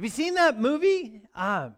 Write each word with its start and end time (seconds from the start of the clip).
Have 0.00 0.04
you 0.06 0.10
seen 0.10 0.32
that 0.36 0.58
movie? 0.58 1.20
Uh, 1.34 1.68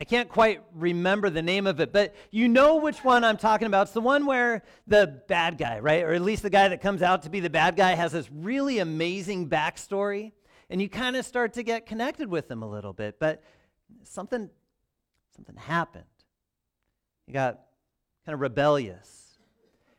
I 0.00 0.04
can't 0.04 0.28
quite 0.28 0.62
remember 0.72 1.30
the 1.30 1.42
name 1.42 1.66
of 1.66 1.80
it, 1.80 1.92
but 1.92 2.14
you 2.30 2.46
know 2.46 2.76
which 2.76 3.02
one 3.02 3.24
I'm 3.24 3.38
talking 3.38 3.66
about. 3.66 3.88
It's 3.88 3.92
the 3.92 4.00
one 4.00 4.24
where 4.24 4.62
the 4.86 5.20
bad 5.26 5.58
guy, 5.58 5.80
right? 5.80 6.04
Or 6.04 6.12
at 6.12 6.22
least 6.22 6.44
the 6.44 6.50
guy 6.50 6.68
that 6.68 6.80
comes 6.80 7.02
out 7.02 7.22
to 7.22 7.28
be 7.28 7.40
the 7.40 7.50
bad 7.50 7.74
guy 7.74 7.94
has 7.94 8.12
this 8.12 8.30
really 8.30 8.78
amazing 8.78 9.48
backstory, 9.48 10.30
and 10.70 10.80
you 10.80 10.88
kind 10.88 11.16
of 11.16 11.26
start 11.26 11.54
to 11.54 11.64
get 11.64 11.86
connected 11.86 12.28
with 12.28 12.48
him 12.48 12.62
a 12.62 12.70
little 12.70 12.92
bit. 12.92 13.18
But 13.18 13.42
something, 14.04 14.48
something 15.34 15.56
happened. 15.56 16.04
He 17.26 17.32
got 17.32 17.58
kind 18.24 18.34
of 18.34 18.40
rebellious. 18.40 19.40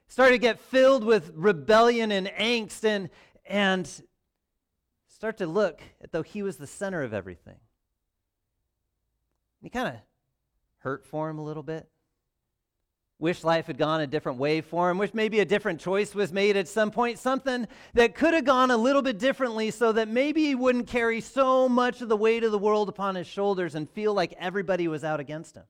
Started 0.07 0.35
to 0.35 0.39
get 0.39 0.57
filled 0.57 1.03
with 1.03 1.33
rebellion 1.35 2.13
and 2.13 2.27
angst 2.27 2.85
and, 2.85 3.09
and 3.45 3.91
start 5.21 5.37
to 5.37 5.45
look 5.45 5.83
as 6.03 6.09
though 6.09 6.23
he 6.23 6.41
was 6.41 6.57
the 6.57 6.65
center 6.65 7.03
of 7.03 7.13
everything. 7.13 7.59
You 9.61 9.69
kind 9.69 9.89
of 9.89 9.93
hurt 10.79 11.05
for 11.05 11.29
him 11.29 11.37
a 11.37 11.43
little 11.43 11.61
bit. 11.61 11.87
Wish 13.19 13.43
life 13.43 13.67
had 13.67 13.77
gone 13.77 14.01
a 14.01 14.07
different 14.07 14.39
way 14.39 14.61
for 14.61 14.89
him. 14.89 14.97
Wish 14.97 15.13
maybe 15.13 15.39
a 15.39 15.45
different 15.45 15.79
choice 15.79 16.15
was 16.15 16.33
made 16.33 16.57
at 16.57 16.67
some 16.67 16.89
point. 16.89 17.19
Something 17.19 17.67
that 17.93 18.15
could 18.15 18.33
have 18.33 18.45
gone 18.45 18.71
a 18.71 18.77
little 18.77 19.03
bit 19.03 19.19
differently 19.19 19.69
so 19.69 19.91
that 19.91 20.07
maybe 20.07 20.45
he 20.45 20.55
wouldn't 20.55 20.87
carry 20.87 21.21
so 21.21 21.69
much 21.69 22.01
of 22.01 22.09
the 22.09 22.17
weight 22.17 22.43
of 22.43 22.51
the 22.51 22.57
world 22.57 22.89
upon 22.89 23.13
his 23.13 23.27
shoulders 23.27 23.75
and 23.75 23.87
feel 23.91 24.15
like 24.15 24.33
everybody 24.39 24.87
was 24.87 25.03
out 25.03 25.19
against 25.19 25.55
him. 25.55 25.65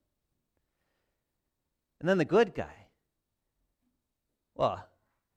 And 2.00 2.08
then 2.08 2.16
the 2.16 2.24
good 2.24 2.54
guy. 2.54 2.86
Well, 4.54 4.82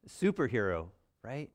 superhero, 0.07 0.87
right? 1.21 1.49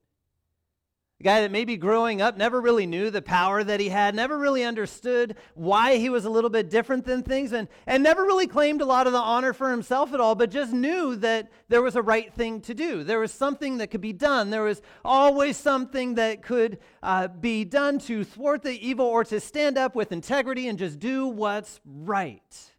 A 1.21 1.23
guy 1.23 1.43
that 1.43 1.51
maybe 1.51 1.77
growing 1.77 2.23
up 2.23 2.39
never 2.39 2.63
really 2.63 2.87
knew 2.87 3.11
the 3.11 3.21
power 3.21 3.63
that 3.63 3.79
he 3.79 3.91
had, 3.91 4.15
never 4.15 4.39
really 4.39 4.65
understood 4.65 5.37
why 5.53 5.97
he 5.97 6.09
was 6.09 6.25
a 6.25 6.31
little 6.31 6.49
bit 6.49 6.71
different 6.71 7.05
than 7.05 7.23
things, 7.23 7.53
and, 7.53 7.69
and 7.87 8.03
never 8.03 8.23
really 8.23 8.47
claimed 8.47 8.81
a 8.81 8.87
lot 8.87 9.07
of 9.07 9.13
the 9.13 9.19
honor 9.19 9.53
for 9.53 9.71
himself 9.71 10.15
at 10.15 10.21
all, 10.21 10.35
but 10.35 10.51
just 10.51 10.73
knew 10.73 11.15
that 11.17 11.53
there 11.69 11.83
was 11.83 11.95
a 11.95 12.01
right 12.01 12.33
thing 12.33 12.63
to 12.63 12.73
do. 12.73 13.05
There 13.05 13.19
was 13.19 13.33
something 13.33 13.77
that 13.79 13.91
could 13.91 14.01
be 14.01 14.15
done. 14.15 14.49
There 14.49 14.63
was 14.63 14.81
always 15.05 15.59
something 15.59 16.15
that 16.15 16.43
could 16.43 16.79
uh, 17.03 17.29
be 17.29 17.67
done 17.67 17.99
to 18.01 18.25
thwart 18.25 18.63
the 18.63 18.87
evil 18.87 19.05
or 19.05 19.23
to 19.25 19.41
stand 19.41 19.77
up 19.77 19.95
with 19.95 20.13
integrity 20.13 20.69
and 20.69 20.79
just 20.79 20.99
do 20.99 21.27
what's 21.27 21.81
right 21.85 22.73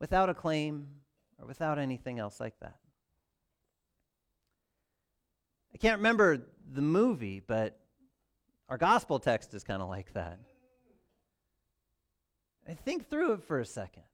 without 0.00 0.28
a 0.28 0.34
claim 0.34 0.88
or 1.38 1.46
without 1.46 1.78
anything 1.78 2.18
else 2.18 2.40
like 2.40 2.58
that. 2.60 2.74
I 5.74 5.78
can't 5.78 5.98
remember 5.98 6.38
the 6.72 6.82
movie, 6.82 7.42
but 7.44 7.78
our 8.68 8.78
gospel 8.78 9.18
text 9.18 9.54
is 9.54 9.64
kind 9.64 9.82
of 9.82 9.88
like 9.88 10.12
that. 10.14 10.38
I 12.68 12.74
think 12.74 13.10
through 13.10 13.32
it 13.32 13.42
for 13.42 13.58
a 13.58 13.66
second. 13.66 14.04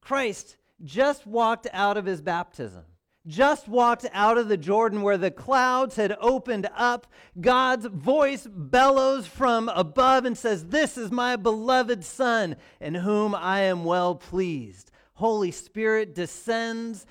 Christ 0.00 0.56
just 0.84 1.26
walked 1.26 1.66
out 1.72 1.96
of 1.96 2.04
his 2.04 2.20
baptism, 2.20 2.84
just 3.26 3.66
walked 3.66 4.06
out 4.12 4.38
of 4.38 4.48
the 4.48 4.56
Jordan 4.56 5.02
where 5.02 5.18
the 5.18 5.30
clouds 5.30 5.96
had 5.96 6.16
opened 6.20 6.68
up. 6.76 7.06
God's 7.40 7.86
voice 7.86 8.46
bellows 8.48 9.26
from 9.26 9.68
above 9.70 10.24
and 10.24 10.38
says, 10.38 10.66
This 10.66 10.96
is 10.96 11.10
my 11.10 11.36
beloved 11.36 12.04
Son, 12.04 12.56
in 12.80 12.94
whom 12.94 13.34
I 13.34 13.62
am 13.62 13.84
well 13.84 14.14
pleased. 14.14 14.92
Holy 15.14 15.50
Spirit 15.50 16.14
descends, 16.14 17.06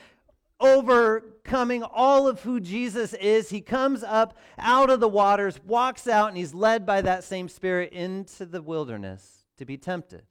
overcoming 0.60 1.84
all 1.84 2.28
of 2.28 2.42
who 2.42 2.60
Jesus 2.60 3.14
is. 3.14 3.50
He 3.50 3.62
comes 3.62 4.04
up 4.04 4.38
out 4.58 4.90
of 4.90 5.00
the 5.00 5.08
waters, 5.08 5.60
walks 5.66 6.08
out, 6.08 6.30
and 6.30 6.38
he's 6.38 6.54
led 6.54 6.86
by 6.86 7.02
that 7.02 7.24
same 7.24 7.50
Spirit 7.50 7.94
into 7.94 8.46
the 8.46 8.62
wilderness 8.62 9.46
to 9.58 9.66
be 9.66 9.78
tempted. 9.78 10.24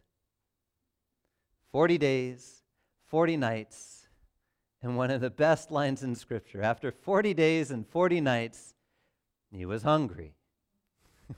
40 1.72 1.98
days, 1.98 2.62
40 3.06 3.36
nights, 3.36 4.08
and 4.82 4.96
one 4.96 5.10
of 5.10 5.20
the 5.20 5.30
best 5.30 5.70
lines 5.70 6.02
in 6.02 6.14
Scripture. 6.14 6.62
After 6.62 6.90
40 6.90 7.34
days 7.34 7.70
and 7.70 7.86
40 7.86 8.20
nights, 8.20 8.74
he 9.50 9.66
was 9.66 9.82
hungry. 9.82 10.34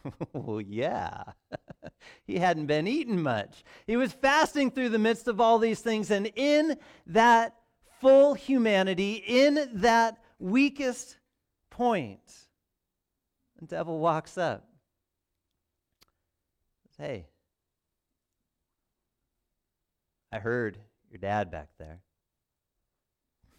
well, 0.33 0.61
yeah. 0.61 1.23
he 2.27 2.39
hadn't 2.39 2.67
been 2.67 2.87
eating 2.87 3.23
much. 3.23 3.65
He 3.87 3.97
was 3.97 4.13
fasting 4.13 4.71
through 4.71 4.91
the 4.91 4.99
midst 4.99 5.29
of 5.29 5.41
all 5.41 5.59
these 5.59 5.81
things, 5.81 6.11
and 6.11 6.31
in 6.37 6.77
that 7.07 7.55
full 8.01 8.35
humanity 8.35 9.23
in 9.27 9.69
that 9.75 10.19
weakest 10.39 11.17
point. 11.71 12.21
The 13.61 13.67
devil 13.67 13.99
walks 13.99 14.39
up. 14.39 14.65
Hey, 16.99 17.27
I 20.33 20.39
heard 20.39 20.79
your 21.11 21.19
dad 21.19 21.51
back 21.51 21.69
there. 21.79 22.01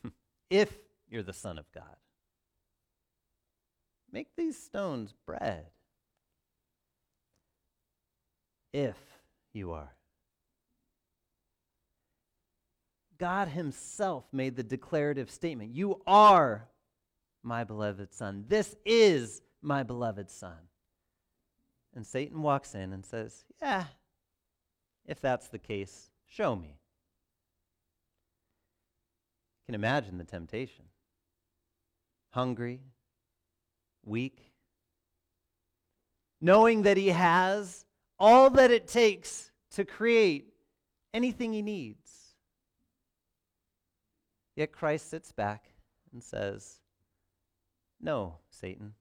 if 0.50 0.78
you're 1.10 1.24
the 1.24 1.34
Son 1.34 1.58
of 1.58 1.66
God, 1.74 1.96
make 4.12 4.28
these 4.36 4.62
stones 4.62 5.14
bread. 5.26 5.68
If 8.74 8.98
you 9.54 9.72
are. 9.72 9.99
God 13.20 13.50
Himself 13.50 14.26
made 14.32 14.56
the 14.56 14.64
declarative 14.64 15.30
statement 15.30 15.76
You 15.76 16.02
are 16.08 16.68
my 17.44 17.64
beloved 17.64 18.14
Son. 18.14 18.46
This 18.48 18.76
is 18.86 19.42
my 19.62 19.84
beloved 19.84 20.30
Son. 20.30 20.58
And 21.96 22.06
Satan 22.06 22.42
walks 22.42 22.76
in 22.76 22.94
and 22.94 23.06
says, 23.06 23.44
Yeah, 23.62 23.86
if 25.06 25.20
that's 25.20 25.50
the 25.50 25.60
case, 25.60 26.10
show 26.28 26.56
me. 26.56 26.70
You 29.60 29.66
can 29.66 29.76
imagine 29.76 30.18
the 30.18 30.24
temptation. 30.24 30.86
Hungry, 32.32 32.80
weak, 34.06 34.54
knowing 36.40 36.84
that 36.84 36.96
he 36.96 37.08
has 37.08 37.86
all 38.20 38.50
that 38.52 38.72
it 38.72 38.88
takes 38.88 39.52
to 39.72 39.84
create 39.84 40.54
anything 41.14 41.54
he 41.54 41.62
needs. 41.62 42.29
Yet 44.60 44.74
Christ 44.74 45.10
sits 45.10 45.32
back 45.32 45.70
and 46.12 46.22
says, 46.22 46.82
No, 48.02 48.40
Satan. 48.50 48.94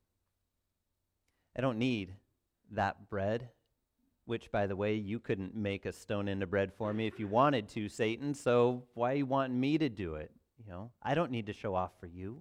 I 1.56 1.60
don't 1.60 1.80
need 1.80 2.14
that 2.70 3.10
bread, 3.10 3.48
which, 4.24 4.52
by 4.52 4.68
the 4.68 4.76
way, 4.76 4.94
you 4.94 5.18
couldn't 5.18 5.56
make 5.56 5.84
a 5.84 5.92
stone 5.92 6.28
into 6.28 6.46
bread 6.46 6.72
for 6.72 6.94
me 6.94 7.08
if 7.08 7.18
you 7.18 7.26
wanted 7.26 7.68
to, 7.70 7.88
Satan, 7.88 8.34
so 8.34 8.84
why 8.94 9.14
you 9.14 9.26
want 9.26 9.52
me 9.52 9.78
to 9.78 9.88
do 9.88 10.14
it? 10.14 10.30
You 10.64 10.70
know, 10.70 10.92
I 11.02 11.16
don't 11.16 11.32
need 11.32 11.46
to 11.46 11.52
show 11.52 11.74
off 11.74 11.90
for 11.98 12.06
you. 12.06 12.38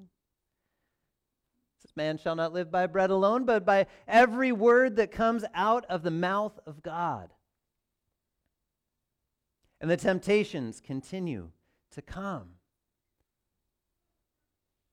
This 1.82 1.96
man 1.96 2.20
shall 2.20 2.36
not 2.36 2.54
live 2.54 2.70
by 2.70 2.86
bread 2.86 3.10
alone, 3.10 3.46
but 3.46 3.66
by 3.66 3.88
every 4.08 4.52
word 4.52 4.96
that 4.98 5.12
comes 5.12 5.44
out 5.56 5.86
of 5.90 6.04
the 6.04 6.12
mouth 6.12 6.60
of 6.68 6.84
God. 6.84 7.34
And 9.82 9.90
the 9.90 9.98
temptations 9.98 10.80
continue 10.80 11.50
to 11.90 12.04
come. 12.04 12.56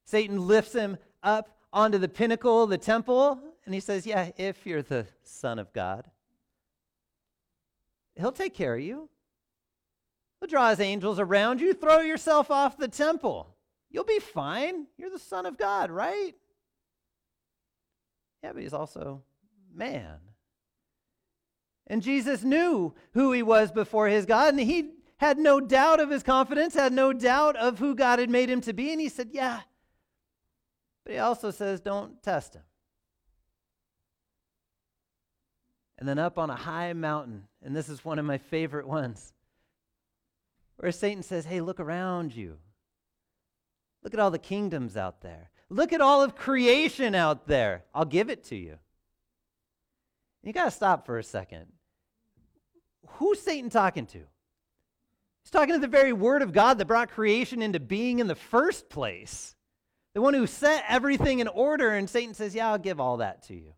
Satan 0.05 0.47
lifts 0.47 0.73
him 0.73 0.99
up 1.23 1.57
onto 1.73 1.99
the 1.99 2.09
pinnacle 2.09 2.63
of 2.63 2.71
the 2.71 2.79
temple, 2.79 3.39
and 3.65 3.75
he 3.75 3.81
says, 3.81 4.07
Yeah, 4.07 4.31
if 4.37 4.67
you're 4.67 4.83
the 4.83 5.07
Son 5.23 5.59
of 5.59 5.73
God, 5.73 6.11
he'll 8.17 8.33
take 8.33 8.55
care 8.55 8.75
of 8.75 8.83
you. 8.83 9.09
He'll 10.41 10.49
draw 10.49 10.71
his 10.71 10.81
angels 10.81 11.19
around 11.19 11.61
you, 11.61 11.75
throw 11.75 12.01
yourself 12.01 12.51
off 12.51 12.77
the 12.77 12.89
temple. 12.89 13.55
You'll 13.91 14.05
be 14.05 14.19
fine. 14.19 14.87
You're 14.99 15.11
the 15.11 15.19
Son 15.19 15.47
of 15.47 15.57
God, 15.57 15.91
right? 15.91 16.35
Yeah, 18.43 18.53
but 18.53 18.63
he's 18.63 18.75
also 18.75 19.23
man. 19.75 20.19
And 21.87 22.03
Jesus 22.03 22.43
knew 22.43 22.95
who 23.13 23.33
he 23.33 23.43
was 23.43 23.71
before 23.71 24.09
his 24.09 24.27
God, 24.27 24.55
and 24.55 24.61
he 24.61 24.91
had 25.19 25.39
no 25.39 25.61
doubt 25.61 26.01
of 26.01 26.11
his 26.11 26.23
confidence, 26.23 26.75
had 26.75 26.93
no 26.93 27.13
doubt 27.13 27.57
of 27.57 27.79
who 27.79 27.95
God 27.95 28.19
had 28.19 28.31
made 28.31 28.51
him 28.51 28.61
to 28.63 28.73
be. 28.73 28.93
And 28.93 29.01
he 29.01 29.09
said, 29.09 29.31
Yeah, 29.33 29.61
but 31.05 31.13
he 31.13 31.19
also 31.19 31.51
says, 31.51 31.81
don't 31.81 32.23
test 32.23 32.55
him. 32.55 32.63
And 35.99 36.09
then 36.09 36.19
up 36.19 36.39
on 36.39 36.51
a 36.51 36.57
high 36.57 36.93
mountain, 36.93 37.45
and 37.63 37.75
this 37.75 37.89
is 37.89 38.05
one 38.05 38.19
of 38.19 38.25
my 38.25 38.39
favorite 38.39 38.87
ones, 38.87 39.33
where 40.77 40.91
Satan 40.91 41.23
says, 41.23 41.45
hey, 41.45 41.61
look 41.61 41.79
around 41.79 42.35
you. 42.35 42.57
Look 44.03 44.13
at 44.13 44.21
all 44.21 44.31
the 44.31 44.39
kingdoms 44.39 44.97
out 44.97 45.21
there. 45.21 45.51
Look 45.71 45.93
at 45.93 46.01
all 46.01 46.23
of 46.23 46.37
creation 46.37 47.15
out 47.15 47.47
there. 47.47 47.85
I'll 47.95 48.05
give 48.05 48.29
it 48.29 48.45
to 48.45 48.57
you. 48.57 48.79
You 50.43 50.53
got 50.53 50.65
to 50.65 50.71
stop 50.71 51.07
for 51.07 51.19
a 51.19 51.25
second. 51.25 51.67
Who's 53.07 53.41
Satan 53.41 53.71
talking 53.71 54.07
to? 54.07 54.19
He's 54.19 55.51
talking 55.51 55.75
to 55.75 55.81
the 55.81 55.87
very 55.87 56.13
word 56.13 56.43
of 56.43 56.53
God 56.53 56.79
that 56.79 56.87
brought 56.87 57.11
creation 57.11 57.63
into 57.63 57.81
being 57.81 58.19
in 58.19 58.27
the 58.27 58.35
first 58.35 58.89
place 58.89 59.55
the 60.15 60.23
one 60.23 60.35
who 60.35 60.47
set 60.47 60.85
everything 60.89 61.41
in 61.41 61.49
order, 61.49 61.91
and 61.91 62.09
Satan 62.09 62.35
says, 62.35 62.55
Yeah, 62.55 62.71
I'll 62.71 62.79
give 62.79 63.01
all 63.01 63.19
that 63.19 63.43
to 63.45 63.55
you. 63.55 63.75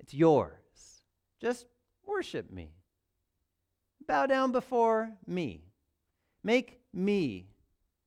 It's 0.00 0.12
yours. 0.12 0.50
Just 1.40 1.66
worship 2.06 2.50
me. 2.50 2.72
Bow 4.06 4.26
down 4.26 4.52
before 4.52 5.12
me. 5.26 5.62
Make 6.42 6.80
me 6.92 7.46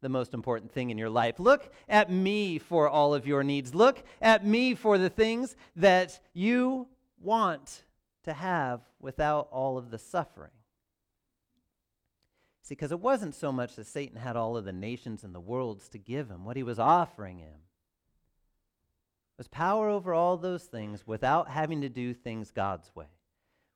the 0.01 0.09
most 0.09 0.33
important 0.33 0.71
thing 0.71 0.89
in 0.89 0.97
your 0.97 1.09
life. 1.09 1.39
Look 1.39 1.71
at 1.87 2.11
me 2.11 2.59
for 2.59 2.89
all 2.89 3.13
of 3.13 3.25
your 3.25 3.43
needs. 3.43 3.73
Look 3.73 4.03
at 4.21 4.45
me 4.45 4.75
for 4.75 4.97
the 4.97 5.09
things 5.09 5.55
that 5.77 6.19
you 6.33 6.87
want 7.21 7.83
to 8.25 8.33
have 8.33 8.81
without 8.99 9.47
all 9.51 9.77
of 9.77 9.89
the 9.89 9.97
suffering. 9.97 10.51
See, 12.63 12.75
because 12.75 12.93
it 12.93 13.01
wasn't 13.01 13.35
so 13.35 13.51
much 13.51 13.75
that 13.75 13.87
Satan 13.87 14.17
had 14.17 14.37
all 14.37 14.55
of 14.55 14.63
the 14.63 14.71
nations 14.71 15.25
and 15.25 15.35
the 15.35 15.41
worlds 15.41 15.89
to 15.89 15.97
give 15.97 16.29
him, 16.29 16.45
what 16.45 16.55
he 16.55 16.63
was 16.63 16.79
offering 16.79 17.39
him 17.39 17.59
was 19.37 19.49
power 19.49 19.89
over 19.89 20.13
all 20.13 20.37
those 20.37 20.63
things 20.63 21.05
without 21.05 21.49
having 21.49 21.81
to 21.81 21.89
do 21.89 22.13
things 22.13 22.51
God's 22.51 22.89
way, 22.95 23.07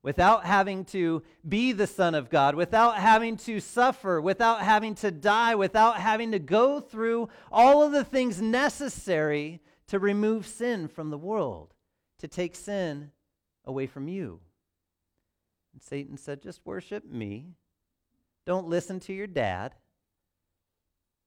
without 0.04 0.46
having 0.46 0.86
to 0.86 1.22
be 1.48 1.74
the 1.74 1.86
Son 1.86 2.16
of 2.16 2.30
God, 2.30 2.56
without 2.56 2.98
having 2.98 3.36
to 3.38 3.60
suffer, 3.60 4.22
without 4.22 4.62
having 4.62 4.96
to 4.96 5.12
die, 5.12 5.56
without 5.56 5.98
having 5.98 6.32
to 6.32 6.40
go 6.40 6.80
through 6.80 7.28
all 7.52 7.84
of 7.84 7.92
the 7.92 8.06
things 8.06 8.42
necessary 8.42 9.60
to 9.88 10.00
remove 10.00 10.48
sin 10.48 10.88
from 10.88 11.10
the 11.10 11.18
world, 11.18 11.74
to 12.20 12.28
take 12.30 12.56
sin 12.56 13.12
away 13.66 13.86
from 13.86 14.08
you. 14.08 14.40
And 15.74 15.84
Satan 15.84 16.16
said, 16.16 16.42
Just 16.42 16.62
worship 16.64 17.04
me 17.04 17.56
don't 18.48 18.70
listen 18.70 19.02
to 19.02 19.14
your 19.14 19.28
dad. 19.28 19.76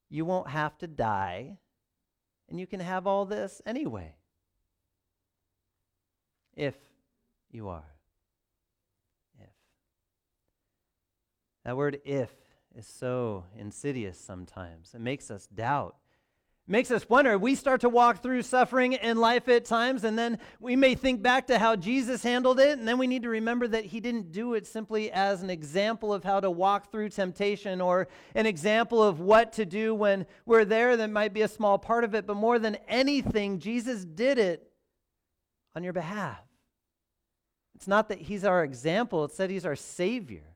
You 0.08 0.24
won't 0.24 0.48
have 0.48 0.76
to 0.78 0.86
die. 0.86 1.58
And 2.48 2.58
you 2.58 2.66
can 2.66 2.80
have 2.80 3.06
all 3.06 3.26
this 3.26 3.60
anyway. 3.66 4.14
If 6.56 6.74
you 7.52 7.68
are. 7.68 7.84
If. 9.38 9.50
That 11.64 11.76
word 11.76 12.00
if 12.06 12.32
is 12.74 12.86
so 12.86 13.44
insidious 13.56 14.18
sometimes. 14.18 14.94
It 14.94 15.00
makes 15.00 15.30
us 15.30 15.46
doubt 15.46 15.96
makes 16.70 16.92
us 16.92 17.08
wonder. 17.08 17.36
We 17.36 17.56
start 17.56 17.80
to 17.80 17.88
walk 17.88 18.22
through 18.22 18.42
suffering 18.42 18.92
in 18.92 19.18
life 19.18 19.48
at 19.48 19.64
times, 19.64 20.04
and 20.04 20.16
then 20.16 20.38
we 20.60 20.76
may 20.76 20.94
think 20.94 21.20
back 21.20 21.48
to 21.48 21.58
how 21.58 21.74
Jesus 21.74 22.22
handled 22.22 22.60
it, 22.60 22.78
and 22.78 22.86
then 22.86 22.96
we 22.96 23.08
need 23.08 23.24
to 23.24 23.28
remember 23.28 23.66
that 23.66 23.86
he 23.86 23.98
didn't 23.98 24.30
do 24.30 24.54
it 24.54 24.68
simply 24.68 25.10
as 25.10 25.42
an 25.42 25.50
example 25.50 26.14
of 26.14 26.22
how 26.22 26.38
to 26.38 26.50
walk 26.50 26.92
through 26.92 27.08
temptation 27.08 27.80
or 27.80 28.06
an 28.36 28.46
example 28.46 29.02
of 29.02 29.18
what 29.18 29.52
to 29.54 29.66
do 29.66 29.94
when 29.94 30.26
we're 30.46 30.64
there. 30.64 30.96
That 30.96 31.10
might 31.10 31.34
be 31.34 31.42
a 31.42 31.48
small 31.48 31.76
part 31.76 32.04
of 32.04 32.14
it, 32.14 32.24
but 32.24 32.36
more 32.36 32.60
than 32.60 32.76
anything, 32.86 33.58
Jesus 33.58 34.04
did 34.04 34.38
it 34.38 34.70
on 35.74 35.82
your 35.82 35.92
behalf. 35.92 36.38
It's 37.74 37.88
not 37.88 38.10
that 38.10 38.18
he's 38.18 38.44
our 38.44 38.62
example, 38.62 39.24
it's 39.24 39.38
that 39.38 39.50
he's 39.50 39.66
our 39.66 39.74
Savior. 39.76 40.49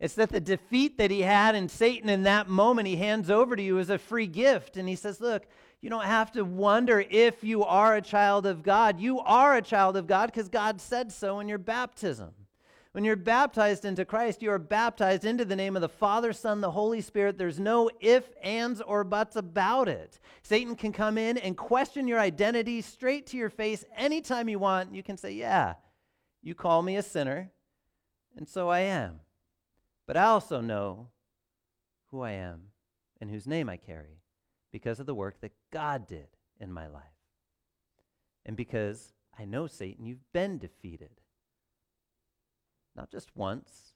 It's 0.00 0.14
that 0.14 0.30
the 0.30 0.40
defeat 0.40 0.96
that 0.96 1.10
he 1.10 1.20
had 1.20 1.54
in 1.54 1.68
Satan 1.68 2.08
in 2.08 2.22
that 2.22 2.48
moment, 2.48 2.88
he 2.88 2.96
hands 2.96 3.30
over 3.30 3.54
to 3.54 3.62
you 3.62 3.78
as 3.78 3.90
a 3.90 3.98
free 3.98 4.26
gift. 4.26 4.78
And 4.78 4.88
he 4.88 4.96
says, 4.96 5.20
Look, 5.20 5.46
you 5.82 5.90
don't 5.90 6.06
have 6.06 6.32
to 6.32 6.42
wonder 6.42 7.04
if 7.10 7.44
you 7.44 7.64
are 7.64 7.94
a 7.94 8.02
child 8.02 8.46
of 8.46 8.62
God. 8.62 8.98
You 8.98 9.20
are 9.20 9.56
a 9.56 9.62
child 9.62 9.98
of 9.98 10.06
God 10.06 10.26
because 10.26 10.48
God 10.48 10.80
said 10.80 11.12
so 11.12 11.38
in 11.40 11.48
your 11.48 11.58
baptism. 11.58 12.30
When 12.92 13.04
you're 13.04 13.14
baptized 13.14 13.84
into 13.84 14.04
Christ, 14.04 14.42
you 14.42 14.50
are 14.50 14.58
baptized 14.58 15.24
into 15.24 15.44
the 15.44 15.54
name 15.54 15.76
of 15.76 15.82
the 15.82 15.88
Father, 15.88 16.32
Son, 16.32 16.60
the 16.60 16.72
Holy 16.72 17.00
Spirit. 17.00 17.38
There's 17.38 17.60
no 17.60 17.88
if, 18.00 18.24
ands, 18.42 18.80
or 18.80 19.04
buts 19.04 19.36
about 19.36 19.88
it. 19.88 20.18
Satan 20.42 20.74
can 20.74 20.92
come 20.92 21.16
in 21.16 21.38
and 21.38 21.56
question 21.56 22.08
your 22.08 22.18
identity 22.18 22.80
straight 22.80 23.26
to 23.28 23.36
your 23.36 23.50
face 23.50 23.84
anytime 23.96 24.48
you 24.48 24.58
want. 24.58 24.94
You 24.94 25.02
can 25.02 25.18
say, 25.18 25.32
Yeah, 25.32 25.74
you 26.42 26.54
call 26.54 26.82
me 26.82 26.96
a 26.96 27.02
sinner, 27.02 27.52
and 28.36 28.48
so 28.48 28.70
I 28.70 28.80
am. 28.80 29.20
But 30.10 30.16
I 30.16 30.24
also 30.24 30.60
know 30.60 31.06
who 32.08 32.20
I 32.20 32.32
am 32.32 32.62
and 33.20 33.30
whose 33.30 33.46
name 33.46 33.68
I 33.68 33.76
carry 33.76 34.24
because 34.72 34.98
of 34.98 35.06
the 35.06 35.14
work 35.14 35.40
that 35.40 35.52
God 35.72 36.08
did 36.08 36.26
in 36.58 36.72
my 36.72 36.88
life. 36.88 37.04
And 38.44 38.56
because 38.56 39.12
I 39.38 39.44
know, 39.44 39.68
Satan, 39.68 40.06
you've 40.06 40.32
been 40.32 40.58
defeated. 40.58 41.20
Not 42.96 43.12
just 43.12 43.36
once, 43.36 43.92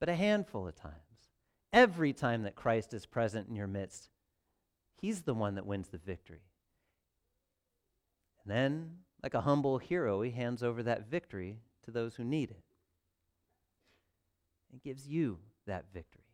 but 0.00 0.08
a 0.08 0.16
handful 0.16 0.66
of 0.66 0.74
times. 0.74 1.30
Every 1.72 2.12
time 2.12 2.42
that 2.42 2.56
Christ 2.56 2.92
is 2.92 3.06
present 3.06 3.48
in 3.48 3.54
your 3.54 3.68
midst, 3.68 4.08
he's 5.00 5.22
the 5.22 5.34
one 5.34 5.54
that 5.54 5.66
wins 5.66 5.86
the 5.86 5.98
victory. 5.98 6.42
And 8.42 8.52
then, 8.52 8.90
like 9.22 9.34
a 9.34 9.42
humble 9.42 9.78
hero, 9.78 10.20
he 10.22 10.32
hands 10.32 10.64
over 10.64 10.82
that 10.82 11.08
victory 11.08 11.58
to 11.84 11.92
those 11.92 12.16
who 12.16 12.24
need 12.24 12.50
it. 12.50 12.73
It 14.74 14.82
gives 14.82 15.06
you 15.06 15.38
that 15.66 15.84
victory, 15.94 16.24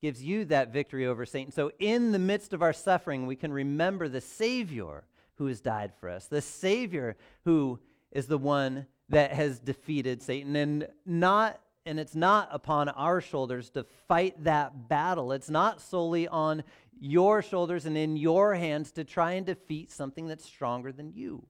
gives 0.00 0.22
you 0.22 0.46
that 0.46 0.72
victory 0.72 1.06
over 1.06 1.26
Satan. 1.26 1.52
So, 1.52 1.70
in 1.78 2.12
the 2.12 2.18
midst 2.18 2.54
of 2.54 2.62
our 2.62 2.72
suffering, 2.72 3.26
we 3.26 3.36
can 3.36 3.52
remember 3.52 4.08
the 4.08 4.22
Savior 4.22 5.04
who 5.34 5.46
has 5.46 5.60
died 5.60 5.92
for 6.00 6.08
us, 6.08 6.26
the 6.26 6.40
Savior 6.40 7.16
who 7.44 7.78
is 8.10 8.26
the 8.26 8.38
one 8.38 8.86
that 9.10 9.32
has 9.32 9.58
defeated 9.58 10.22
Satan, 10.22 10.56
and 10.56 10.88
not 11.04 11.60
and 11.84 12.00
it's 12.00 12.14
not 12.14 12.48
upon 12.52 12.88
our 12.88 13.20
shoulders 13.20 13.68
to 13.70 13.84
fight 14.08 14.44
that 14.44 14.88
battle. 14.88 15.32
It's 15.32 15.50
not 15.50 15.82
solely 15.82 16.26
on 16.28 16.62
your 16.98 17.42
shoulders 17.42 17.84
and 17.84 17.98
in 17.98 18.16
your 18.16 18.54
hands 18.54 18.92
to 18.92 19.04
try 19.04 19.32
and 19.32 19.44
defeat 19.44 19.90
something 19.90 20.26
that's 20.26 20.44
stronger 20.44 20.92
than 20.92 21.12
you. 21.12 21.46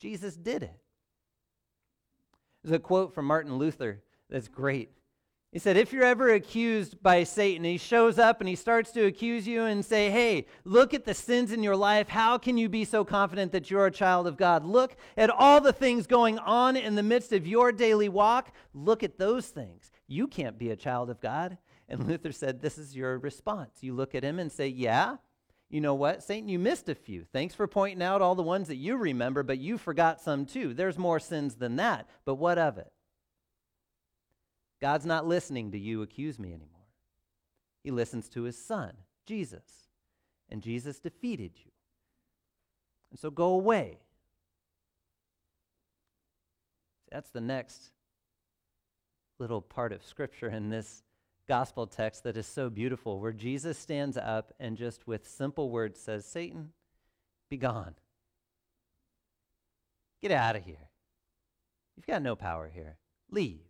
Jesus 0.00 0.34
did 0.36 0.64
it. 0.64 0.78
There's 2.62 2.74
a 2.74 2.80
quote 2.80 3.14
from 3.14 3.26
Martin 3.26 3.56
Luther 3.56 4.02
that's 4.30 4.48
great. 4.48 4.90
He 5.54 5.60
said, 5.60 5.76
if 5.76 5.92
you're 5.92 6.02
ever 6.02 6.30
accused 6.30 7.00
by 7.00 7.22
Satan, 7.22 7.62
he 7.62 7.78
shows 7.78 8.18
up 8.18 8.40
and 8.40 8.48
he 8.48 8.56
starts 8.56 8.90
to 8.90 9.06
accuse 9.06 9.46
you 9.46 9.62
and 9.62 9.84
say, 9.84 10.10
hey, 10.10 10.46
look 10.64 10.92
at 10.92 11.04
the 11.04 11.14
sins 11.14 11.52
in 11.52 11.62
your 11.62 11.76
life. 11.76 12.08
How 12.08 12.38
can 12.38 12.58
you 12.58 12.68
be 12.68 12.84
so 12.84 13.04
confident 13.04 13.52
that 13.52 13.70
you're 13.70 13.86
a 13.86 13.92
child 13.92 14.26
of 14.26 14.36
God? 14.36 14.64
Look 14.64 14.96
at 15.16 15.30
all 15.30 15.60
the 15.60 15.72
things 15.72 16.08
going 16.08 16.40
on 16.40 16.76
in 16.76 16.96
the 16.96 17.04
midst 17.04 17.32
of 17.32 17.46
your 17.46 17.70
daily 17.70 18.08
walk. 18.08 18.52
Look 18.74 19.04
at 19.04 19.16
those 19.16 19.46
things. 19.46 19.92
You 20.08 20.26
can't 20.26 20.58
be 20.58 20.70
a 20.70 20.76
child 20.76 21.08
of 21.08 21.20
God. 21.20 21.56
And 21.88 22.04
Luther 22.08 22.32
said, 22.32 22.60
this 22.60 22.76
is 22.76 22.96
your 22.96 23.16
response. 23.20 23.76
You 23.80 23.94
look 23.94 24.16
at 24.16 24.24
him 24.24 24.40
and 24.40 24.50
say, 24.50 24.66
yeah, 24.66 25.18
you 25.70 25.80
know 25.80 25.94
what, 25.94 26.24
Satan, 26.24 26.48
you 26.48 26.58
missed 26.58 26.88
a 26.88 26.96
few. 26.96 27.26
Thanks 27.32 27.54
for 27.54 27.68
pointing 27.68 28.02
out 28.02 28.22
all 28.22 28.34
the 28.34 28.42
ones 28.42 28.66
that 28.66 28.76
you 28.76 28.96
remember, 28.96 29.44
but 29.44 29.58
you 29.58 29.78
forgot 29.78 30.20
some 30.20 30.46
too. 30.46 30.74
There's 30.74 30.98
more 30.98 31.20
sins 31.20 31.54
than 31.54 31.76
that. 31.76 32.08
But 32.24 32.34
what 32.36 32.58
of 32.58 32.76
it? 32.76 32.90
God's 34.80 35.06
not 35.06 35.26
listening 35.26 35.72
to 35.72 35.78
you 35.78 36.02
accuse 36.02 36.38
me 36.38 36.48
anymore. 36.48 36.68
He 37.82 37.90
listens 37.90 38.28
to 38.30 38.42
his 38.42 38.58
son, 38.58 38.92
Jesus. 39.26 39.62
And 40.50 40.62
Jesus 40.62 41.00
defeated 41.00 41.52
you. 41.56 41.70
And 43.10 43.18
so 43.18 43.30
go 43.30 43.48
away. 43.48 43.98
That's 47.10 47.30
the 47.30 47.40
next 47.40 47.92
little 49.38 49.62
part 49.62 49.92
of 49.92 50.04
scripture 50.04 50.48
in 50.48 50.68
this 50.68 51.02
gospel 51.46 51.86
text 51.86 52.24
that 52.24 52.36
is 52.36 52.46
so 52.46 52.70
beautiful, 52.70 53.20
where 53.20 53.32
Jesus 53.32 53.78
stands 53.78 54.16
up 54.16 54.52
and 54.58 54.76
just 54.76 55.06
with 55.06 55.28
simple 55.28 55.70
words 55.70 56.00
says, 56.00 56.24
Satan, 56.24 56.70
be 57.50 57.56
gone. 57.56 57.94
Get 60.22 60.32
out 60.32 60.56
of 60.56 60.64
here. 60.64 60.88
You've 61.96 62.06
got 62.06 62.22
no 62.22 62.34
power 62.34 62.70
here. 62.72 62.96
Leave. 63.30 63.60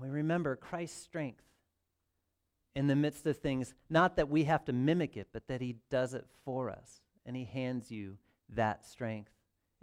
And 0.00 0.10
we 0.10 0.16
remember 0.16 0.56
Christ's 0.56 1.02
strength 1.02 1.42
in 2.74 2.86
the 2.86 2.96
midst 2.96 3.26
of 3.26 3.36
things, 3.36 3.74
not 3.90 4.16
that 4.16 4.30
we 4.30 4.44
have 4.44 4.64
to 4.66 4.72
mimic 4.72 5.16
it, 5.16 5.28
but 5.32 5.46
that 5.48 5.60
He 5.60 5.76
does 5.90 6.14
it 6.14 6.24
for 6.44 6.70
us. 6.70 7.02
And 7.26 7.36
He 7.36 7.44
hands 7.44 7.90
you 7.90 8.16
that 8.54 8.86
strength. 8.86 9.30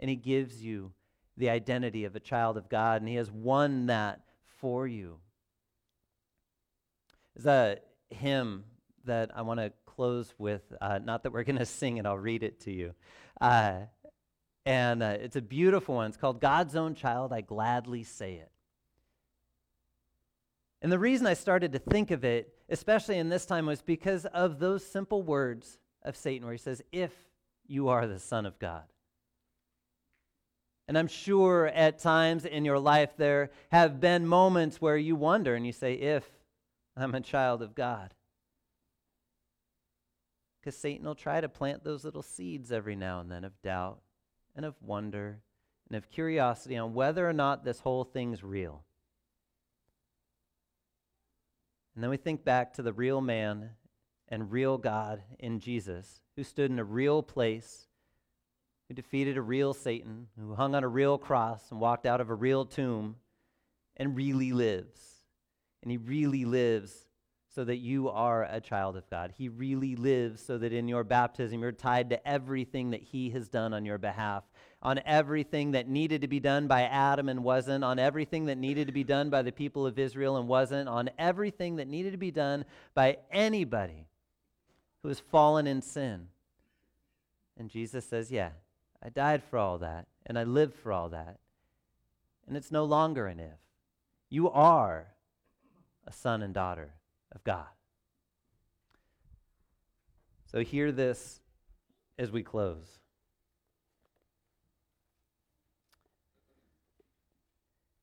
And 0.00 0.10
He 0.10 0.16
gives 0.16 0.62
you 0.62 0.92
the 1.36 1.50
identity 1.50 2.04
of 2.04 2.16
a 2.16 2.20
child 2.20 2.56
of 2.56 2.68
God. 2.68 3.00
And 3.00 3.08
He 3.08 3.14
has 3.14 3.30
won 3.30 3.86
that 3.86 4.22
for 4.60 4.88
you. 4.88 5.18
There's 7.36 7.46
a 7.46 8.14
hymn 8.14 8.64
that 9.04 9.30
I 9.36 9.42
want 9.42 9.60
to 9.60 9.72
close 9.86 10.34
with. 10.36 10.62
Uh, 10.80 10.98
not 10.98 11.22
that 11.22 11.32
we're 11.32 11.44
going 11.44 11.58
to 11.58 11.66
sing 11.66 11.98
it, 11.98 12.06
I'll 12.06 12.18
read 12.18 12.42
it 12.42 12.60
to 12.62 12.72
you. 12.72 12.94
Uh, 13.40 13.82
and 14.66 15.02
uh, 15.02 15.16
it's 15.20 15.36
a 15.36 15.42
beautiful 15.42 15.94
one. 15.94 16.08
It's 16.08 16.16
called 16.16 16.40
God's 16.40 16.74
Own 16.74 16.94
Child, 16.94 17.32
I 17.32 17.40
Gladly 17.40 18.02
Say 18.02 18.34
It. 18.34 18.50
And 20.80 20.92
the 20.92 20.98
reason 20.98 21.26
I 21.26 21.34
started 21.34 21.72
to 21.72 21.78
think 21.78 22.10
of 22.10 22.24
it, 22.24 22.54
especially 22.68 23.18
in 23.18 23.28
this 23.28 23.46
time, 23.46 23.66
was 23.66 23.82
because 23.82 24.26
of 24.26 24.58
those 24.58 24.86
simple 24.86 25.22
words 25.22 25.78
of 26.02 26.16
Satan, 26.16 26.46
where 26.46 26.54
he 26.54 26.58
says, 26.58 26.82
If 26.92 27.12
you 27.66 27.88
are 27.88 28.06
the 28.06 28.20
Son 28.20 28.46
of 28.46 28.58
God. 28.58 28.84
And 30.86 30.96
I'm 30.96 31.08
sure 31.08 31.66
at 31.66 31.98
times 31.98 32.46
in 32.46 32.64
your 32.64 32.78
life 32.78 33.10
there 33.16 33.50
have 33.70 34.00
been 34.00 34.26
moments 34.26 34.80
where 34.80 34.96
you 34.96 35.16
wonder 35.16 35.54
and 35.54 35.66
you 35.66 35.72
say, 35.72 35.94
If 35.94 36.24
I'm 36.96 37.14
a 37.14 37.20
child 37.20 37.60
of 37.60 37.74
God. 37.74 38.14
Because 40.60 40.76
Satan 40.76 41.06
will 41.06 41.14
try 41.14 41.40
to 41.40 41.48
plant 41.48 41.84
those 41.84 42.04
little 42.04 42.22
seeds 42.22 42.72
every 42.72 42.96
now 42.96 43.20
and 43.20 43.30
then 43.30 43.44
of 43.44 43.60
doubt 43.62 44.00
and 44.56 44.64
of 44.64 44.74
wonder 44.82 45.40
and 45.88 45.96
of 45.96 46.10
curiosity 46.10 46.76
on 46.76 46.94
whether 46.94 47.28
or 47.28 47.32
not 47.32 47.64
this 47.64 47.80
whole 47.80 48.04
thing's 48.04 48.42
real. 48.42 48.84
And 51.98 52.02
then 52.04 52.10
we 52.10 52.16
think 52.16 52.44
back 52.44 52.74
to 52.74 52.82
the 52.82 52.92
real 52.92 53.20
man 53.20 53.70
and 54.28 54.52
real 54.52 54.78
God 54.78 55.20
in 55.40 55.58
Jesus, 55.58 56.20
who 56.36 56.44
stood 56.44 56.70
in 56.70 56.78
a 56.78 56.84
real 56.84 57.24
place, 57.24 57.88
who 58.86 58.94
defeated 58.94 59.36
a 59.36 59.42
real 59.42 59.74
Satan, 59.74 60.28
who 60.38 60.54
hung 60.54 60.76
on 60.76 60.84
a 60.84 60.88
real 60.88 61.18
cross 61.18 61.72
and 61.72 61.80
walked 61.80 62.06
out 62.06 62.20
of 62.20 62.30
a 62.30 62.36
real 62.36 62.64
tomb 62.64 63.16
and 63.96 64.14
really 64.14 64.52
lives. 64.52 65.24
And 65.82 65.90
he 65.90 65.96
really 65.96 66.44
lives 66.44 67.08
so 67.52 67.64
that 67.64 67.78
you 67.78 68.08
are 68.10 68.44
a 68.44 68.60
child 68.60 68.96
of 68.96 69.10
God. 69.10 69.32
He 69.36 69.48
really 69.48 69.96
lives 69.96 70.40
so 70.40 70.56
that 70.56 70.72
in 70.72 70.86
your 70.86 71.02
baptism 71.02 71.62
you're 71.62 71.72
tied 71.72 72.10
to 72.10 72.28
everything 72.28 72.90
that 72.90 73.02
He 73.02 73.30
has 73.30 73.48
done 73.48 73.74
on 73.74 73.84
your 73.84 73.98
behalf, 73.98 74.44
on 74.80 75.00
everything 75.04 75.72
that 75.72 75.88
needed 75.88 76.20
to 76.20 76.28
be 76.28 76.38
done 76.38 76.68
by 76.68 76.82
Adam 76.82 77.28
and 77.28 77.42
wasn't, 77.42 77.82
on 77.82 77.98
everything 77.98 78.46
that 78.46 78.58
needed 78.58 78.86
to 78.86 78.92
be 78.92 79.04
done 79.04 79.28
by 79.28 79.42
the 79.42 79.50
people 79.50 79.86
of 79.86 79.98
Israel 79.98 80.36
and 80.36 80.46
wasn't, 80.46 80.88
on 80.88 81.10
everything 81.18 81.76
that 81.76 81.88
needed 81.88 82.12
to 82.12 82.18
be 82.18 82.30
done 82.30 82.64
by 82.94 83.18
anybody 83.32 84.06
who 85.02 85.08
has 85.08 85.18
fallen 85.18 85.66
in 85.66 85.82
sin. 85.82 86.28
And 87.56 87.68
Jesus 87.68 88.04
says, 88.04 88.30
Yeah, 88.30 88.50
I 89.02 89.08
died 89.08 89.42
for 89.42 89.58
all 89.58 89.78
that, 89.78 90.06
and 90.24 90.38
I 90.38 90.44
lived 90.44 90.74
for 90.74 90.92
all 90.92 91.08
that. 91.08 91.38
And 92.46 92.56
it's 92.56 92.70
no 92.70 92.84
longer 92.84 93.26
an 93.26 93.40
if. 93.40 93.58
You 94.30 94.48
are 94.50 95.08
a 96.06 96.12
son 96.12 96.42
and 96.42 96.54
daughter 96.54 96.94
of 97.32 97.42
God. 97.42 97.66
So, 100.46 100.60
hear 100.60 100.92
this 100.92 101.40
as 102.18 102.30
we 102.30 102.42
close. 102.42 102.98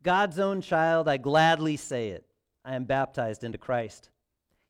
God's 0.06 0.38
own 0.38 0.62
child, 0.62 1.10
I 1.10 1.18
gladly 1.18 1.78
say 1.78 2.10
it. 2.10 2.24
I 2.64 2.76
am 2.76 2.86
baptized 2.86 3.44
into 3.44 3.58
Christ. 3.58 4.12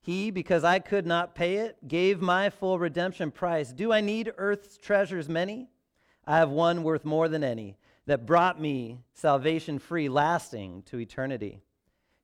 He, 0.01 0.31
because 0.31 0.63
I 0.63 0.79
could 0.79 1.05
not 1.05 1.35
pay 1.35 1.57
it, 1.57 1.87
gave 1.87 2.21
my 2.21 2.49
full 2.49 2.79
redemption 2.79 3.31
price. 3.31 3.73
Do 3.73 3.91
I 3.91 3.99
need 3.99 4.31
earth's 4.37 4.77
treasures 4.77 5.27
many? 5.27 5.67
I 6.25 6.37
have 6.37 6.51
one 6.51 6.83
worth 6.83 7.03
more 7.03 7.27
than 7.27 7.43
any 7.43 7.75
that 8.05 8.25
brought 8.25 8.61
me 8.61 9.01
salvation 9.13 9.77
free, 9.77 10.07
lasting 10.07 10.83
to 10.83 10.99
eternity. 10.99 11.59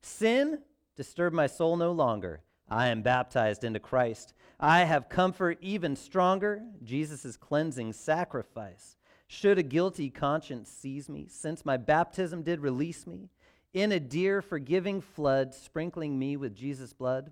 Sin 0.01 0.60
disturbed 0.96 1.36
my 1.36 1.48
soul 1.48 1.75
no 1.75 1.91
longer. 1.91 2.41
I 2.70 2.88
am 2.88 3.01
baptized 3.01 3.65
into 3.65 3.80
Christ. 3.82 4.34
I 4.58 4.86
have 4.86 5.10
comfort 5.10 5.58
even 5.60 5.98
stronger, 5.98 6.62
Jesus' 6.82 7.36
cleansing 7.36 7.91
sacrifice. 7.91 8.96
Should 9.33 9.57
a 9.57 9.63
guilty 9.63 10.09
conscience 10.09 10.69
seize 10.69 11.07
me, 11.07 11.25
since 11.29 11.63
my 11.63 11.77
baptism 11.77 12.43
did 12.43 12.59
release 12.59 13.07
me, 13.07 13.29
in 13.73 13.93
a 13.93 14.00
dear 14.00 14.41
forgiving 14.41 15.00
flood, 15.00 15.53
sprinkling 15.53 16.19
me 16.19 16.35
with 16.35 16.53
Jesus' 16.53 16.91
blood? 16.91 17.31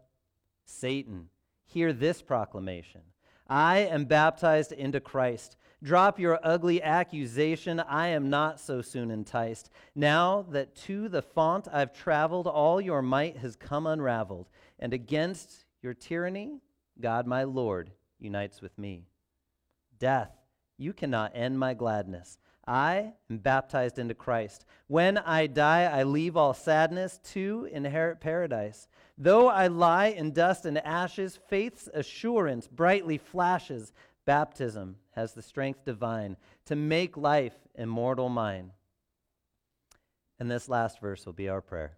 Satan, 0.64 1.28
hear 1.66 1.92
this 1.92 2.22
proclamation 2.22 3.02
I 3.50 3.80
am 3.80 4.06
baptized 4.06 4.72
into 4.72 5.02
Christ. 5.02 5.58
Drop 5.84 6.22
your 6.22 6.40
ugly 6.42 6.82
accusation. 6.82 7.82
I 7.82 8.08
am 8.08 8.30
not 8.30 8.62
so 8.62 8.82
soon 8.82 9.12
enticed. 9.12 9.70
Now 9.94 10.46
that 10.52 10.78
to 10.88 11.10
the 11.10 11.22
font 11.22 11.68
I've 11.70 11.92
traveled, 11.92 12.48
all 12.48 12.80
your 12.80 13.02
might 13.02 13.36
has 13.40 13.58
come 13.58 13.86
unraveled. 13.86 14.48
And 14.80 14.94
against 14.94 15.66
your 15.82 15.94
tyranny, 15.94 16.62
God 17.02 17.28
my 17.28 17.44
Lord 17.44 17.92
unites 18.20 18.62
with 18.62 18.78
me. 18.78 19.04
Death, 20.00 20.39
you 20.80 20.94
cannot 20.94 21.32
end 21.36 21.60
my 21.60 21.74
gladness. 21.74 22.40
I 22.66 23.14
am 23.30 23.40
baptized 23.40 23.98
into 23.98 24.14
Christ. 24.14 24.66
When 24.88 25.18
I 25.18 25.48
die, 25.48 25.84
I 25.84 26.04
leave 26.04 26.38
all 26.38 26.54
sadness 26.54 27.20
to 27.32 27.68
inherit 27.72 28.20
paradise. 28.20 28.88
Though 29.18 29.48
I 29.48 29.68
lie 29.68 30.08
in 30.08 30.32
dust 30.32 30.66
and 30.66 30.78
ashes, 30.78 31.40
faith's 31.50 31.90
assurance 31.94 32.68
brightly 32.68 33.18
flashes. 33.18 33.92
Baptism 34.26 34.98
has 35.12 35.34
the 35.34 35.42
strength 35.42 35.84
divine 35.84 36.38
to 36.66 36.76
make 36.76 37.18
life 37.18 37.56
immortal 37.76 38.30
mine. 38.30 38.72
And 40.40 40.50
this 40.50 40.70
last 40.70 41.02
verse 41.02 41.26
will 41.26 41.34
be 41.34 41.50
our 41.50 41.62
prayer. 41.62 41.98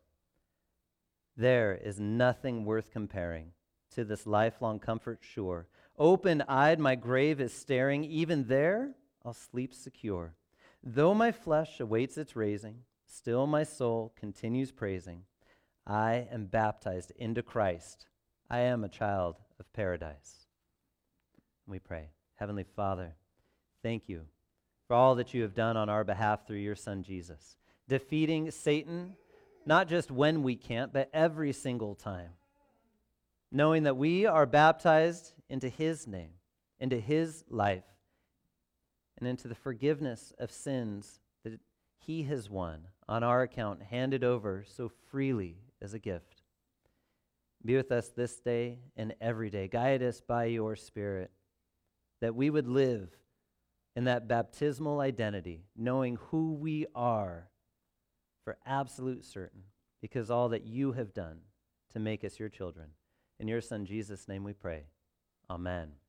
There 1.36 1.74
is 1.76 2.00
nothing 2.00 2.66
worth 2.66 2.92
comparing 2.92 3.52
to 3.92 4.06
this 4.06 4.26
lifelong 4.26 4.80
comfort 4.80 5.20
sure. 5.22 5.68
Open 6.02 6.44
eyed, 6.48 6.80
my 6.80 6.96
grave 6.96 7.40
is 7.40 7.54
staring. 7.54 8.04
Even 8.04 8.48
there, 8.48 8.96
I'll 9.24 9.36
sleep 9.36 9.72
secure. 9.72 10.34
Though 10.84 11.14
my 11.14 11.32
flesh 11.32 11.80
awaits 11.80 12.18
its 12.18 12.36
raising, 12.36 12.78
still 13.06 13.46
my 13.46 13.62
soul 13.62 14.12
continues 14.20 14.72
praising. 14.72 15.26
I 15.86 16.28
am 16.32 16.48
baptized 16.48 17.12
into 17.18 17.44
Christ. 17.44 18.08
I 18.50 18.62
am 18.62 18.84
a 18.84 18.90
child 18.90 19.36
of 19.60 19.72
paradise. 19.74 20.48
We 21.68 21.78
pray. 21.78 22.10
Heavenly 22.34 22.66
Father, 22.76 23.14
thank 23.84 24.10
you 24.10 24.22
for 24.88 24.96
all 24.96 25.14
that 25.14 25.36
you 25.36 25.44
have 25.44 25.54
done 25.54 25.78
on 25.78 25.88
our 25.88 26.04
behalf 26.04 26.48
through 26.48 26.58
your 26.58 26.76
Son 26.76 27.04
Jesus, 27.04 27.58
defeating 27.88 28.50
Satan, 28.50 29.18
not 29.68 29.88
just 29.88 30.10
when 30.10 30.42
we 30.42 30.56
can't, 30.56 30.92
but 30.94 31.12
every 31.14 31.54
single 31.54 31.94
time. 31.94 32.32
Knowing 33.52 33.84
that 33.84 33.98
we 33.98 34.26
are 34.26 34.48
baptized 34.48 35.34
into 35.52 35.68
his 35.68 36.08
name, 36.08 36.32
into 36.80 36.98
his 36.98 37.44
life, 37.50 37.84
and 39.20 39.28
into 39.28 39.50
the 39.50 39.54
forgiveness 39.54 40.34
of 40.40 40.50
sins 40.50 41.20
that 41.44 41.60
he 42.00 42.24
has 42.24 42.50
won 42.50 42.88
on 43.08 43.22
our 43.22 43.42
account, 43.42 43.84
handed 43.84 44.24
over 44.24 44.64
so 44.66 44.90
freely 45.10 45.58
as 45.82 45.94
a 45.94 46.00
gift. 46.00 46.42
Be 47.64 47.76
with 47.76 47.92
us 47.92 48.08
this 48.08 48.40
day 48.40 48.80
and 48.96 49.14
every 49.20 49.50
day. 49.50 49.68
Guide 49.68 50.02
us 50.02 50.22
by 50.22 50.46
your 50.46 50.76
Spirit 50.76 51.30
that 52.22 52.34
we 52.34 52.50
would 52.50 52.68
live 52.68 53.10
in 53.96 54.06
that 54.06 54.30
baptismal 54.30 55.02
identity, 55.02 55.66
knowing 55.76 56.18
who 56.30 56.54
we 56.54 56.86
are 56.96 57.50
for 58.46 58.58
absolute 58.66 59.26
certain, 59.26 59.64
because 60.02 60.32
all 60.32 60.50
that 60.50 60.66
you 60.66 60.94
have 60.94 61.14
done 61.14 61.40
to 61.92 62.00
make 62.00 62.24
us 62.24 62.40
your 62.40 62.50
children. 62.50 62.88
In 63.38 63.50
your 63.50 63.62
Son 63.62 63.86
Jesus' 63.86 64.30
name 64.30 64.46
we 64.46 64.54
pray. 64.54 64.86
Amen. 65.52 66.01